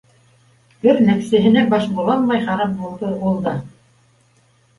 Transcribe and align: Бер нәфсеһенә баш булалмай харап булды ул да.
Бер 0.85 1.01
нәфсеһенә 1.09 1.63
баш 1.73 1.85
булалмай 1.99 2.41
харап 2.49 2.75
булды 2.81 3.11
ул 3.29 3.39
да. 3.49 3.55